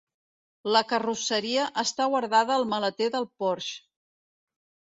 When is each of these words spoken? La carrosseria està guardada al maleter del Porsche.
La 0.75 0.79
carrosseria 0.93 1.67
està 1.83 2.09
guardada 2.15 2.57
al 2.57 2.67
maleter 2.73 3.13
del 3.19 3.31
Porsche. 3.45 3.79